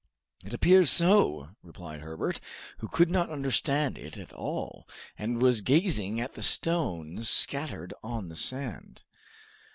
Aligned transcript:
''"It 0.47 0.55
appears 0.55 0.89
so," 0.89 1.49
replied 1.61 2.01
Herbert, 2.01 2.39
who 2.79 2.87
could 2.87 3.11
not 3.11 3.29
understand 3.29 3.99
it 3.99 4.17
at 4.17 4.33
all, 4.33 4.87
and 5.15 5.39
was 5.43 5.61
gazing 5.61 6.19
at 6.19 6.33
the 6.33 6.41
stones 6.41 7.29
scattered 7.29 7.93
on 8.03 8.27
the 8.27 8.35
sand. 8.35 9.03